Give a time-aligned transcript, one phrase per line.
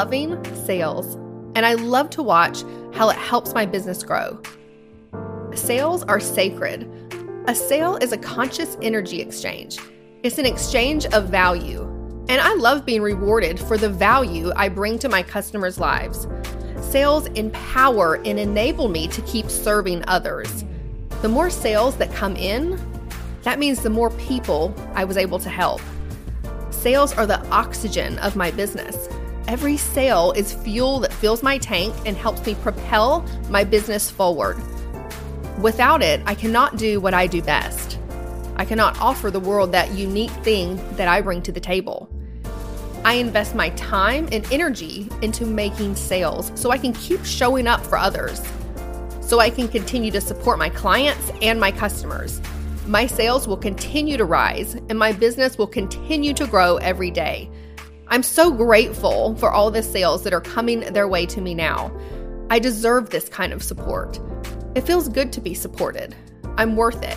[0.00, 1.16] loving sales,
[1.54, 2.62] and I love to watch
[2.94, 4.40] how it helps my business grow.
[5.52, 6.88] Sales are sacred.
[7.48, 9.78] A sale is a conscious energy exchange,
[10.22, 11.82] it's an exchange of value.
[12.30, 16.26] And I love being rewarded for the value I bring to my customers' lives.
[16.80, 20.64] Sales empower and enable me to keep serving others.
[21.20, 22.80] The more sales that come in,
[23.42, 25.82] that means the more people I was able to help.
[26.70, 29.10] Sales are the oxygen of my business.
[29.50, 34.56] Every sale is fuel that fills my tank and helps me propel my business forward.
[35.60, 37.98] Without it, I cannot do what I do best.
[38.54, 42.08] I cannot offer the world that unique thing that I bring to the table.
[43.04, 47.84] I invest my time and energy into making sales so I can keep showing up
[47.84, 48.40] for others,
[49.20, 52.40] so I can continue to support my clients and my customers.
[52.86, 57.50] My sales will continue to rise and my business will continue to grow every day.
[58.12, 61.96] I'm so grateful for all the sales that are coming their way to me now.
[62.50, 64.18] I deserve this kind of support.
[64.74, 66.16] It feels good to be supported.
[66.56, 67.16] I'm worth it.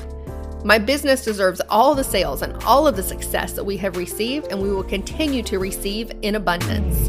[0.64, 4.52] My business deserves all the sales and all of the success that we have received,
[4.52, 7.08] and we will continue to receive in abundance.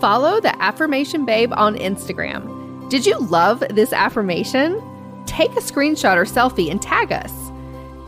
[0.00, 2.88] Follow the Affirmation Babe on Instagram.
[2.88, 4.80] Did you love this affirmation?
[5.26, 7.32] Take a screenshot or selfie and tag us.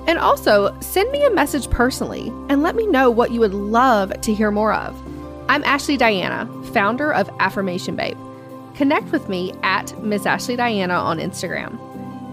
[0.06, 4.19] And also, send me a message personally and let me know what you would love
[4.22, 4.97] to hear more of.
[5.50, 8.16] I'm Ashley Diana, founder of Affirmation Babe.
[8.74, 11.78] Connect with me at Miss Ashley Diana on Instagram.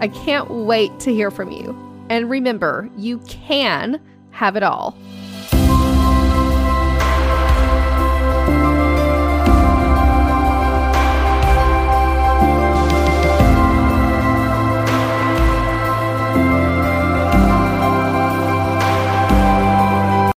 [0.00, 1.76] I can't wait to hear from you.
[2.08, 4.96] And remember, you can have it all.